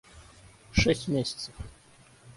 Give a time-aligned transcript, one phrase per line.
[0.71, 1.53] Шесть месяцев